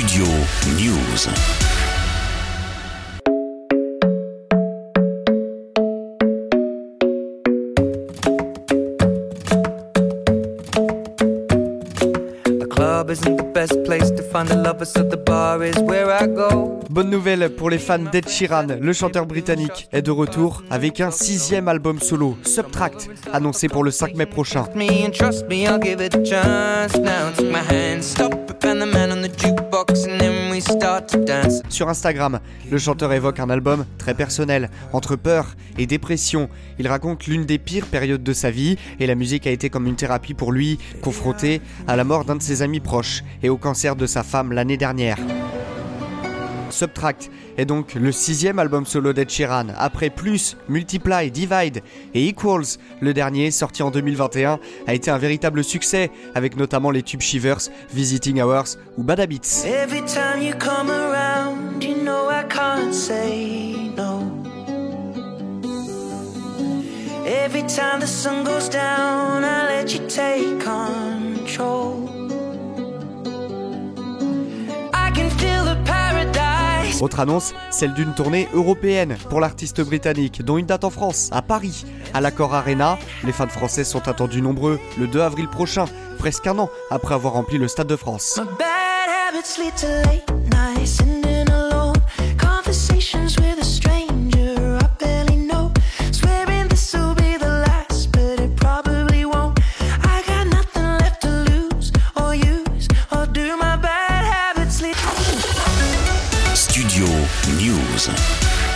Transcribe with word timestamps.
Studio 0.00 0.24
News. 0.78 1.28
Bonne 16.88 17.10
nouvelle 17.10 17.50
pour 17.50 17.68
les 17.68 17.78
fans 17.78 17.98
d'Ed 17.98 18.26
Sheeran, 18.26 18.66
le 18.80 18.92
chanteur 18.94 19.26
britannique 19.26 19.88
est 19.92 20.00
de 20.00 20.10
retour 20.10 20.62
avec 20.70 21.00
un 21.02 21.10
sixième 21.10 21.68
album 21.68 22.00
solo, 22.00 22.38
Subtract, 22.42 23.10
annoncé 23.34 23.68
pour 23.68 23.84
le 23.84 23.90
5 23.90 24.14
mai 24.14 24.24
prochain. 24.24 24.64
Sur 31.68 31.88
Instagram, 31.88 32.40
le 32.70 32.78
chanteur 32.78 33.12
évoque 33.12 33.40
un 33.40 33.50
album 33.50 33.84
très 33.98 34.14
personnel, 34.14 34.70
entre 34.92 35.16
peur 35.16 35.54
et 35.78 35.86
dépression. 35.86 36.48
Il 36.78 36.88
raconte 36.88 37.26
l'une 37.26 37.44
des 37.44 37.58
pires 37.58 37.86
périodes 37.86 38.22
de 38.22 38.32
sa 38.32 38.50
vie 38.50 38.76
et 38.98 39.06
la 39.06 39.14
musique 39.14 39.46
a 39.46 39.50
été 39.50 39.70
comme 39.70 39.86
une 39.86 39.96
thérapie 39.96 40.34
pour 40.34 40.52
lui, 40.52 40.78
confronté 41.02 41.60
à 41.86 41.96
la 41.96 42.04
mort 42.04 42.24
d'un 42.24 42.36
de 42.36 42.42
ses 42.42 42.62
amis 42.62 42.80
proches 42.80 43.22
et 43.42 43.48
au 43.48 43.56
cancer 43.56 43.96
de 43.96 44.06
sa 44.06 44.22
femme 44.22 44.52
l'année 44.52 44.76
dernière. 44.76 45.18
Subtract 46.72 47.30
est 47.56 47.64
donc 47.64 47.94
le 47.94 48.12
sixième 48.12 48.58
album 48.58 48.86
solo 48.86 49.12
d'Ed 49.12 49.30
Sheeran, 49.30 49.68
après 49.76 50.10
Plus, 50.10 50.56
Multiply, 50.68 51.30
Divide 51.30 51.82
et 52.14 52.26
Equals. 52.28 52.78
Le 53.00 53.12
dernier, 53.14 53.50
sorti 53.50 53.82
en 53.82 53.90
2021, 53.90 54.58
a 54.86 54.94
été 54.94 55.10
un 55.10 55.18
véritable 55.18 55.64
succès, 55.64 56.10
avec 56.34 56.56
notamment 56.56 56.90
les 56.90 57.02
tubes 57.02 57.20
Shivers, 57.20 57.68
Visiting 57.92 58.40
Hours 58.40 58.76
ou 58.96 59.02
Bad 59.02 59.20
Habits. 59.20 59.64
Every 67.26 67.62
time 67.62 68.00
the 68.00 68.06
sun 68.06 68.44
goes 68.44 68.68
down, 68.68 69.42
let 69.42 69.94
you 69.94 70.00
take 70.08 70.60
control. 70.60 72.10
Autre 77.00 77.20
annonce, 77.20 77.54
celle 77.70 77.94
d'une 77.94 78.14
tournée 78.14 78.48
européenne 78.52 79.16
pour 79.28 79.40
l'artiste 79.40 79.80
britannique, 79.80 80.44
dont 80.44 80.58
une 80.58 80.66
date 80.66 80.84
en 80.84 80.90
France, 80.90 81.30
à 81.32 81.40
Paris, 81.42 81.86
à 82.12 82.20
l'Accor 82.20 82.54
Arena. 82.54 82.98
Les 83.24 83.32
fans 83.32 83.48
français 83.48 83.84
sont 83.84 84.06
attendus 84.08 84.42
nombreux 84.42 84.78
le 84.98 85.06
2 85.06 85.20
avril 85.20 85.48
prochain, 85.48 85.86
presque 86.18 86.46
un 86.46 86.58
an 86.58 86.70
après 86.90 87.14
avoir 87.14 87.32
rempli 87.32 87.58
le 87.58 87.68
Stade 87.68 87.86
de 87.86 87.96
France. 87.96 88.40
News. 107.56 108.69